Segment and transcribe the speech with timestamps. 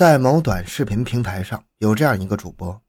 [0.00, 2.80] 在某短视频平台上，有这样一个主播，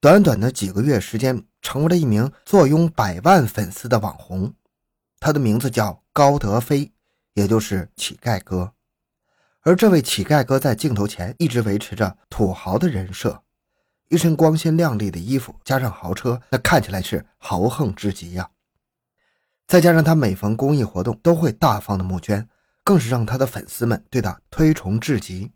[0.00, 4.54] 短短的几个月时间，成为了一名坐拥百万粉丝的网红。
[5.20, 6.90] 他的名字叫高德飞，
[7.34, 8.72] 也就是乞丐哥。
[9.64, 13.42] 而这位乞丐哥在镜头前一直维持着土豪的人设，
[14.08, 18.48] 一身光鲜亮丽的衣服，加上豪车，那看起来是豪横至极呀。
[19.66, 22.48] 再加上他每逢公益活动都会大方的募捐，
[22.82, 25.52] 更是让他的粉丝们对他推崇至极。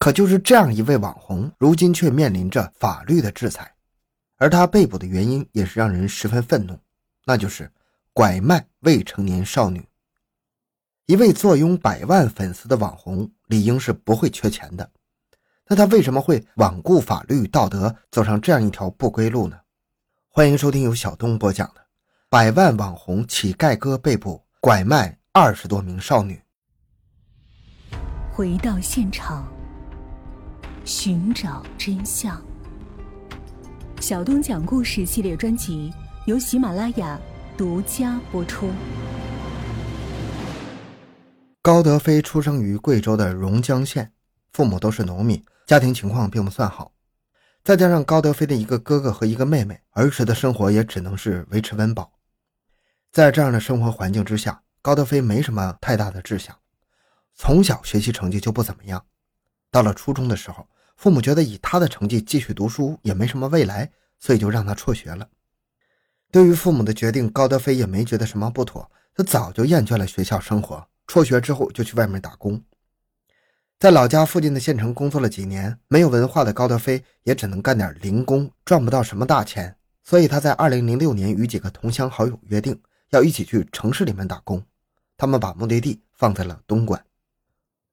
[0.00, 3.70] 可就是这样一位网红，如今却面临着法律的制裁，
[4.38, 6.80] 而他被捕的原因也是让人十分愤怒，
[7.26, 7.70] 那就是
[8.14, 9.86] 拐卖未成年少女。
[11.04, 14.90] 一位坐拥百万粉丝的网红，理应是不会缺钱的，
[15.68, 19.60] 那他为什么会罔顾法律道德，走上这样一条不归路呢？
[20.30, 21.80] 欢迎收听由小东播讲的
[22.30, 26.40] 《百万网红乞丐哥被捕拐卖二十多名少女》，
[28.32, 29.46] 回到现场。
[30.92, 32.44] 寻找真相。
[34.00, 35.94] 小东讲故事系列专辑
[36.26, 37.16] 由喜马拉雅
[37.56, 38.68] 独家播出。
[41.62, 44.12] 高德飞出生于贵州的榕江县，
[44.52, 46.90] 父母都是农民，家庭情况并不算好。
[47.62, 52.10] 再加上高德飞的一个哥哥和一个妹妹，儿时的生活也只能是维持温饱。
[53.12, 56.52] 在这样的生活环境之下，高德飞没什么太大的志向，
[57.36, 59.00] 从小学习成绩就不怎么样。
[59.70, 60.66] 到了初中的时候，
[61.00, 65.26] 父母觉得以他的成绩继续读书也没什么未来，所以就让他辍学了。
[66.30, 68.86] 对于父母的决定，高德飞也没觉得什么不妥。
[69.14, 72.62] 他早就厌倦了学校生活，辍学之后就去外面打工，
[73.78, 75.74] 在老家附近的县城工作了几年。
[75.88, 79.74] 没有文化的高德飞也只能干点零工，赚不到什么大钱。
[80.04, 82.78] 所以他在2006年与几个同乡好友约定，
[83.08, 84.62] 要一起去城市里面打工。
[85.16, 87.02] 他们把目的地放在了东莞。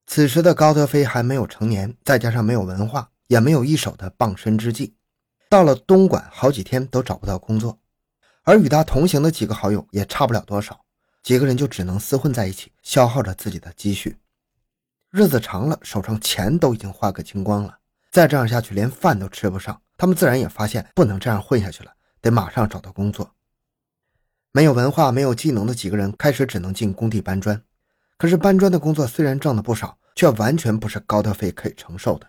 [0.08, 4.96] 此时的高德飞还没有成年，再加上没有文化，也没有一手的傍身之计，
[5.50, 7.78] 到了东莞好几天都找不到工作。
[8.44, 10.80] 而与他同行的几个好友也差不了多少，
[11.22, 14.18] 几个人就只能厮混在一起，消耗着自己的积蓄。
[15.12, 17.78] 日子长了，手上钱都已经花个精光了，
[18.10, 19.80] 再这样下去，连饭都吃不上。
[19.98, 21.92] 他们自然也发现不能这样混下去了，
[22.22, 23.30] 得马上找到工作。
[24.54, 27.62] 没有文化、没有技能的几个人，开始只能进工地搬砖。
[28.18, 32.28] 可是搬砖的工作虽然挣的不少，却完全不是高德飞可以承受的。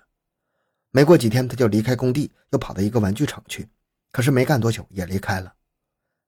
[0.91, 3.69] 没过几天，他就离开工地，又跑到一个玩具厂去。
[4.10, 5.53] 可是没干多久也离开了。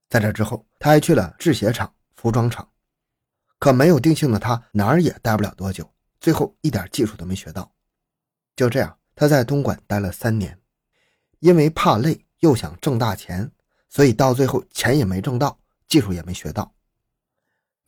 [0.09, 2.69] 在这之后，他还去了制鞋厂、服装厂。
[3.59, 5.91] 可没有定性的他，哪儿也待不了多久，
[6.21, 7.71] 最后一点技术都没学到。
[8.57, 10.59] 就这样，他在东莞待了三年，
[11.41, 13.51] 因为怕累又想挣大钱，
[13.89, 16.75] 所以到最后钱也没挣到，技术也没学到。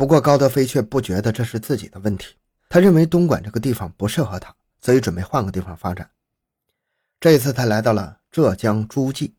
[0.02, 2.34] 不过高德飞却不觉得这是自己的问题，
[2.68, 6.10] 他认为东莞这个地方不适合他，所以准备换个地方发展。
[7.20, 9.36] 这一次他来到了浙江诸暨，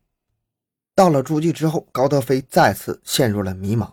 [0.94, 3.92] 到了诸暨之后，高德飞再次陷入了迷茫。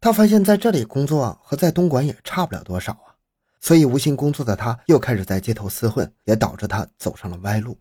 [0.00, 3.14] 他发现在这里工作和在东莞也差不了多少啊，
[3.60, 7.78] 所以无心工作的他又开始在街头厮混，也导致他走上了歪路。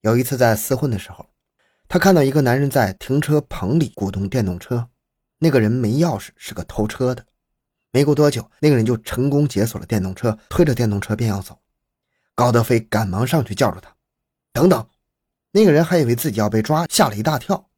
[0.00, 1.30] 有一次在厮混的时候，
[1.86, 4.88] 他看到一个男人在停车棚里鼓动电动车。
[5.42, 7.26] 那个人没钥匙，是个偷车的。
[7.90, 11.58] 没过多久，那个人就成功解锁了电动车，推着电动车便要走。
[12.34, 13.92] 高德飞赶忙上去叫住他
[14.52, 14.86] ：“等等！”
[15.50, 17.68] 那个人还以为自己要被抓，吓了一大跳。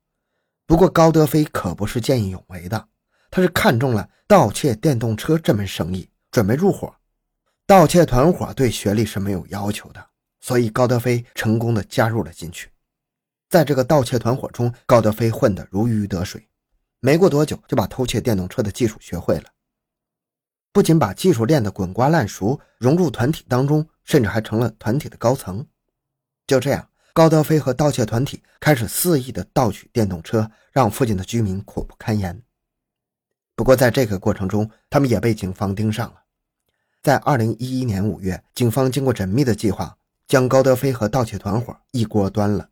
[0.66, 2.88] 不过高德飞可不是见义勇为的，
[3.30, 6.94] 他是看中了盗窃电动车这门生意，准备入伙。
[7.64, 10.04] 盗窃团伙对学历是没有要求的，
[10.40, 12.68] 所以高德飞成功的加入了进去。
[13.48, 16.46] 在这个盗窃团伙中，高德飞混得如鱼得水。
[17.04, 19.50] 没过多久，就把偷窃电动车的技术学会了，
[20.72, 25.66] 不仅把技术练得滚瓜烂熟，融入团体当中，甚至还成了团体的高层。
[26.46, 32.40] 就这样，高德飞和盗窃团体开始肆意的盗取电动车，让附近的居民苦不堪言。
[33.56, 36.22] 不过，在这个过程中，他们也被警方盯上了。
[37.02, 39.98] 在二零一一年五月，警方经过缜密的计划，
[40.28, 42.70] 将高德飞和盗窃团伙一锅端了。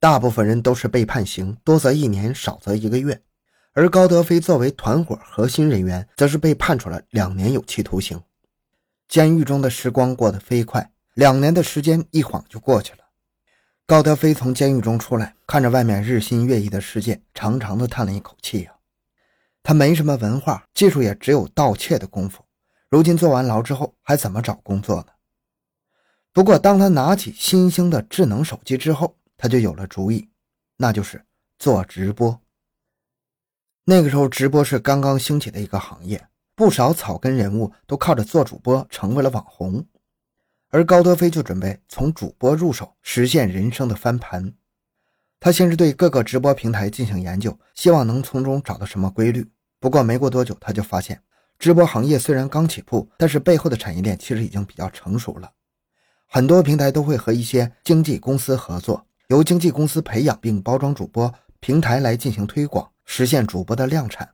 [0.00, 3.22] 大部分人都是被判刑，多则一年，少则一个月。
[3.74, 8.20] 而高德飞作为团伙核心人员，则是被判处了两年有期徒刑。
[9.08, 12.98] 监狱中的时光过得飞快，两年的时间一晃就过去了。
[13.86, 18.72] 高德飞从监狱中出来，看着外面日新月异的世界，长长的叹了一口气呀。
[19.62, 22.44] 他没什么文化，技术也只有盗窃的功夫。
[22.90, 25.06] 如今坐完牢之后，还怎么找工作呢？
[26.34, 30.28] 不过，当他拿起新兴的智能手机之后，他就有了主意，
[30.76, 31.24] 那就是
[31.58, 32.38] 做直播。
[33.84, 39.84] 那个时候，直播是刚刚兴起的一个行业，不少草根人物都靠着做主播成为了网红。
[40.70, 44.54] 而高德飞就准备从主播入手，实现人生的翻盘。
[45.40, 49.50] 他先是对各个直播平台进行研究，希望能从中找到什么规律。
[49.80, 51.20] 不过没过多久，他就发现，
[51.58, 55.50] 直播行业虽然刚起步，但是背后的产业链其实已经比较成熟了。
[56.28, 64.26] 很多平台都会和一些经纪公司合作，由经纪公司培养并包装主播，平台来进行推广，实现主播的量产。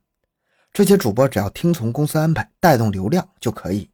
[0.72, 3.90] 这些主播只要听从公司安排，带动流量就可以，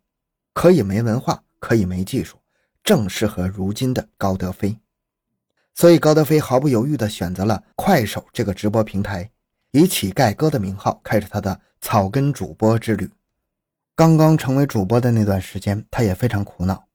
[0.53, 1.43] 可以没文化。
[1.59, 2.37] 可以没技术，
[2.83, 4.79] 正适合如今的高德飞，
[5.75, 9.31] 所以高德飞毫不犹豫地选择了快手这个直播平台，
[9.71, 13.11] 以乞丐哥的名号开始他的草根主播之旅。
[13.97, 16.87] 刚刚成为主播的那段时间，他也非常苦恼。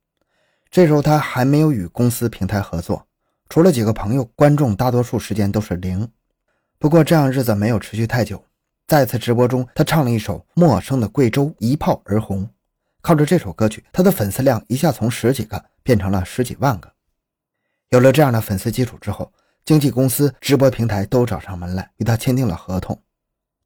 [0.70, 3.08] 这时候他还没有与公司平台合作，
[3.50, 6.08] 除了几个朋友，观众大多数时间都是零。
[6.80, 8.42] 不过这样日子没有持续太久，
[8.88, 12.50] 在次直播中，他唱了一首《陌生的贵州》，一炮而红。
[13.02, 16.90] 靠着这首歌曲，他的粉丝量一下从十几个变成了十几万个。
[17.90, 19.30] 有了这样的粉丝基础之后，
[19.66, 22.98] 经纪公司、直播平台都找上门来与他签订了合同。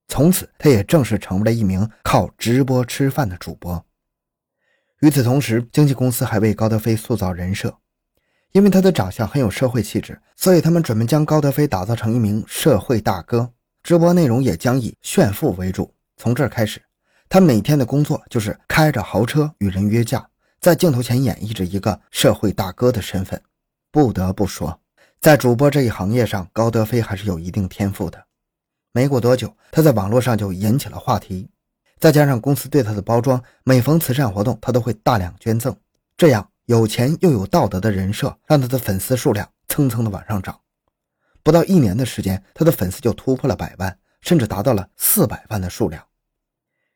[0.08, 3.86] 从此，他也正式成为了一名靠直播吃饭的主播。
[5.02, 7.78] 与此同时，经纪公司还为高德飞塑造人设，
[8.54, 13.52] 因为他的长相很有社会气质，所以他们准备将高德飞打造成一名社会大哥。
[13.84, 15.94] 直播内容也将以炫富为主。
[16.16, 16.82] 从这儿开始。
[17.28, 20.24] 他每天的工作就是开着豪车与人约架，
[20.62, 23.42] 在镜头前演绎着一个社会大哥的身份。
[23.92, 24.80] 不得不说，
[25.20, 28.24] 在主播这一行业上，高德飞还是有一定天赋的。
[28.92, 31.50] 没过多久，他在网络上就引起了话题，
[32.00, 35.76] 再加上公司对他的包装，每逢慈善活动，他都会大量捐赠。
[36.16, 40.60] 这样有钱又有道德的人设，让他的粉丝数量蹭蹭的往上涨。
[41.44, 46.02] 不到一年的时间，他的粉丝就突破了百万，甚至达到了四百万的数量。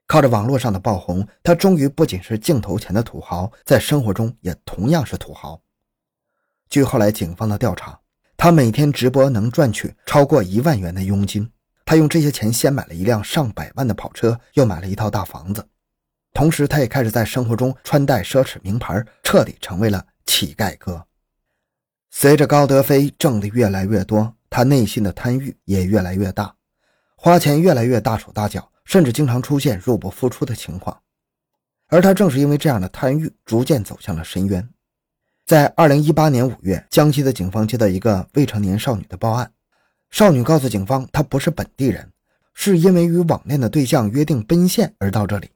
[0.06, 5.62] 靠着网络上的爆红，他终于不仅是镜头前的土豪，在生活中也同样是土豪。
[6.70, 8.00] 据后来警方的调查，
[8.38, 11.52] 他每天直播能赚取超过一万元的佣金。
[11.84, 15.68] 他用这些钱先买了一辆上百万的跑车，又买了一套大房子。
[16.34, 21.06] 同时，他也开始在生活中穿戴奢侈名牌，彻底成为了乞丐哥。
[22.12, 26.56] 随着高德飞挣得越来越多，他内心的贪欲也越来越大，
[27.16, 28.72] 花钱越来越大手大脚。
[28.88, 30.98] 甚至经常出现入不敷出的情况，
[31.90, 34.66] 而他正是因为这样的贪欲，逐渐走向了深渊。
[35.46, 39.52] 在二零一八年五月，江西的警方接到一个未成年少女的报案，
[40.10, 42.10] 少女告诉警方，她不是本地人，
[42.54, 45.50] 是因为与网恋的对象约定奔现而到这里。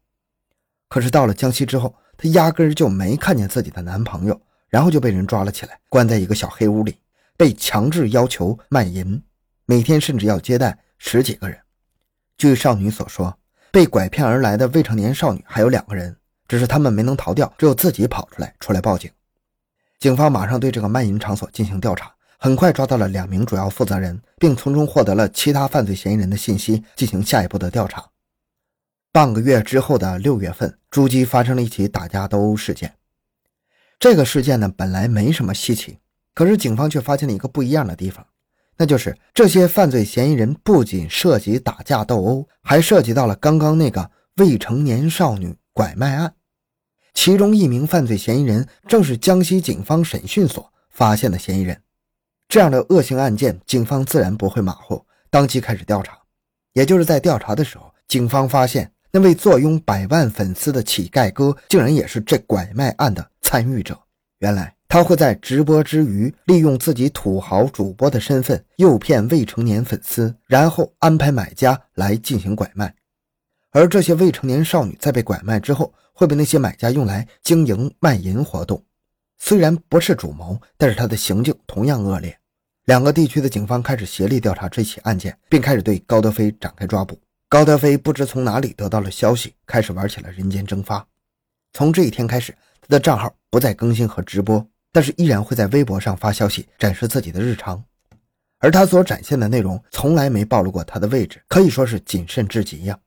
[0.91, 6.97] 可是到了江西之后，她压根儿就没看见自己的男朋友，然后就被人抓了起来，关在一个小黑屋里，
[7.37, 9.23] 被强制要求卖淫，
[9.65, 11.57] 每天甚至要接待十几个人。
[12.37, 13.33] 据少女所说，
[13.71, 16.13] 被拐骗而来的未成年少女还有两个人，
[16.45, 19.09] 只是他们没能逃掉，只有自己跑出来，出来报警。
[19.97, 28.10] 警方马上对这个卖淫场所进行调查，很快抓到了两名主要负责人，并从中获得了其他犯罪嫌疑人的信息，进行下一步的调查。
[29.13, 32.95] 半个月之后的六月份，诸暨发生了一起打架斗殴事件。
[33.99, 35.99] 这个事件呢，本来没什么稀奇，
[36.33, 38.25] 可是警方却发现了一个不一样的地方。
[38.77, 46.33] 那就是这些犯罪嫌疑人不仅涉及打架斗殴，还涉及到了刚刚那个未成年少女拐卖案。
[47.13, 51.81] 其中一名犯罪嫌疑人正是江西警方审讯所发现的嫌疑人。
[52.47, 56.17] 这样的恶性案件，警方自然不会马虎，当即开始调查。
[56.71, 63.99] 也就是在调查的时候，警方发现那位坐拥百万粉丝的乞丐哥，竟然也是这拐卖案的参与者。
[64.39, 64.73] 原来。
[64.93, 72.93] 他会在直播之余，利用自己土豪主播的身份诱骗未成年粉丝，然后安排买家来进行拐卖。
[73.69, 78.83] 而这些未成年少女在被拐卖之后，会被那些买家用来经营卖淫活动。
[79.37, 82.37] 虽然不是主谋，但是他的行径同样恶劣。
[82.83, 87.17] 两个地区的警方开始协力调查这起案件，并开始对高德飞展开抓捕。
[87.51, 91.05] 高德飞不知从哪里得到了消息，开始玩起了人间蒸发。
[91.73, 94.65] 从这一天开始，他的账号不再更新和直播。
[94.93, 97.83] 但是依然会在微博上发消息展示自己的日常，
[98.59, 102.97] 而他所展现的内容从来没暴露过他的位置，可以说是谨慎至极呀。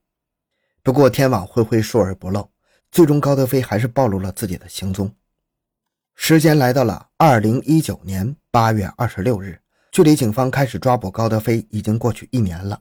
[0.83, 2.47] 不过天网恢恢，疏而不漏，
[2.91, 5.11] 最终高德飞还是暴露了自己的行踪。
[6.17, 9.59] 时间来到了二零一九年八月二十六日，
[9.91, 12.79] 距离警方开始抓捕高德飞已经过去一年了。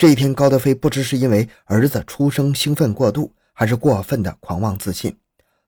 [0.00, 5.14] 这一天，高德飞不知是因为儿子出生兴奋过度，还是过分的狂妄自信，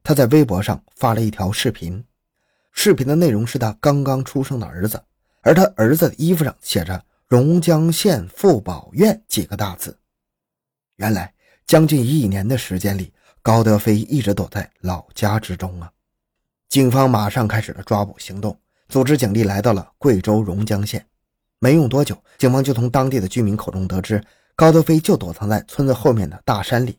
[0.02, 2.02] 他在微博上发了一条视频。
[2.72, 4.98] 视频的内容是他刚刚出生的儿子，
[5.42, 9.98] 而他儿子的衣服上写着“榕江县妇保院”几个大字。
[10.96, 11.34] 原来，
[11.66, 13.12] 将近一年的时间里，
[13.42, 15.92] 高德飞一直躲在老家之中啊。
[16.70, 18.58] 警方马上开始了抓捕行动，
[18.88, 21.06] 组织警力来到了贵州榕江县。
[21.62, 24.20] 没用多久，警方就从当地的居民口中得知，
[24.56, 26.98] 高德飞就躲藏在村子后面的大山里。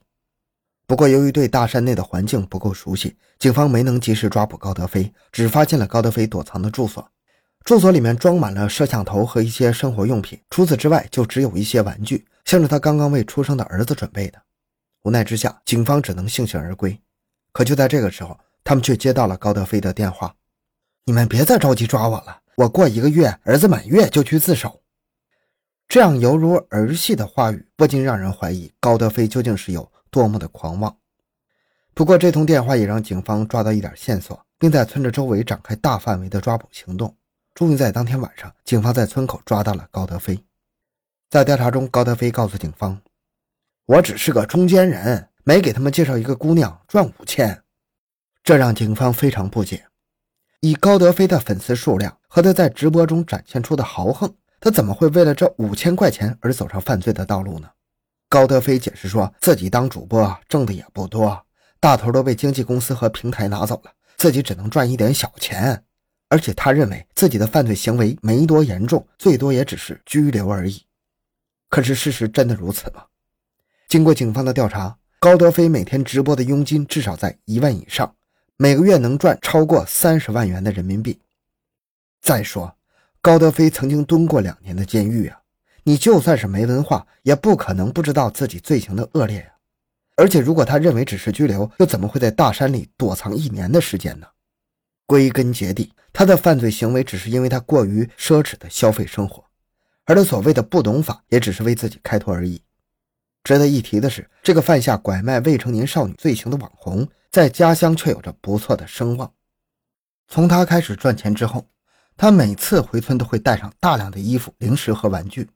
[0.87, 7.05] 不过，由于对大山内的环境不够熟悉，警方没能及时抓捕高德飞，只发现了高德飞躲藏的住所。
[7.65, 14.41] 住所里面装满了摄像头和一些生活用品，除此之外，就只有一些玩具，像是他刚刚为出生的儿子准备的。
[15.03, 16.97] 无奈之下，警方只能悻悻而归。
[17.51, 20.33] 可就在这个时候，他们却接到了高德飞的电话
[21.03, 24.81] ：“你们别再着急抓我了，我过一个月儿子满月就去自首。”
[25.87, 30.97] 这样犹如儿戏的话语，不禁让人怀疑高德飞究竟是有多么的狂妄。
[31.93, 37.15] 不过，这通电话也让警方抓到一点线索，并在村子周围展开大范围的抓捕行动。
[37.53, 40.43] 终于在当天晚上，警方在村口抓到了高德飞。
[41.29, 42.99] 在调查中，高德飞告诉警方
[43.85, 47.61] ：“我只是个中间人，没给他们介绍一个姑娘赚五千。”
[48.43, 49.85] 这让警方非常不解。
[50.65, 57.67] 以高德飞的粉丝数量和他在直播中展现出的豪横，他怎么会为了这五千块钱而走上犯罪的道路呢？
[58.29, 61.45] 高德飞解释说自己当主播挣的也不多，
[61.81, 65.83] 大头都被经纪公司和平台拿走了，自己只能赚一点小钱。
[66.29, 70.81] 而且他认为自己的犯罪行为没多严重，最多也只是拘留而已。
[71.67, 73.03] 可是事实真的如此吗？
[73.89, 78.15] 经过警方的调查，高德飞每天直播的佣金至少在一万以上，
[78.57, 81.19] 每个月能赚超过三十万元的人民币。
[82.21, 82.75] 再说，
[83.19, 85.41] 高德飞曾经蹲过两年的监狱啊，
[85.83, 89.45] 你就算是没文化，也不可能不知道自己罪行的恶劣呀。
[90.15, 94.27] 而且，如果他认为只是拘留，又怎么会在大山里躲藏一年的时间呢？
[95.07, 99.43] 归根结底，他的犯罪行为只是因为他过于奢侈的消费生活，
[100.05, 102.61] 而他所谓的不懂法，也只是为自己开脱而已。
[103.43, 109.33] 值得一提的是，这个犯下拐卖未成年少女罪行的网红，在家乡却有着不错的声望。
[110.27, 111.67] 从他开始赚钱之后，
[112.15, 115.49] 他每次回村都会带上大量的衣服、零食和玩具。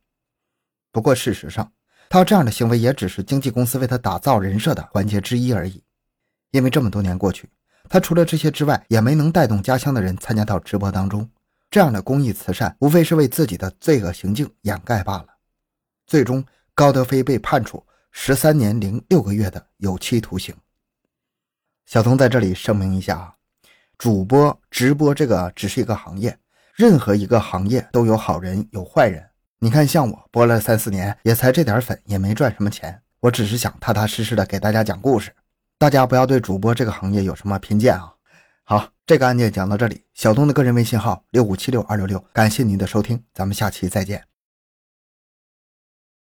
[0.92, 1.72] 不过，事实上，
[2.10, 5.84] 他这样的行为也只是经纪公司为他打造人设的环节之一而已。
[6.50, 7.48] 因为这么多年过去。
[7.88, 11.30] 他除了这些之外，也没能带动家乡的人参加到直播当中。
[11.70, 15.28] 这样的公益慈善，无非是为自己的罪恶行径掩盖罢了。
[16.08, 16.44] 最终，
[16.74, 20.56] 高德飞被判处十三年零六个月的有期徒刑。
[21.88, 23.34] 小童在这里声明一下啊，
[23.98, 26.38] 主播直播这个只是一个行业，
[26.76, 29.26] 任何一个行业都有好人有坏人。
[29.60, 33.02] 你看，像我播了三四年，也才这点粉，也没赚什么钱。
[33.22, 35.32] 我只是想踏踏实实的给大家讲故事。
[35.78, 38.14] 大家不要对主播这个行业有什么偏见啊！
[38.66, 44.22] 好，这个案件讲到这里，小东的个人微信号六五七六二六六，感谢您的收听，咱们下期再见。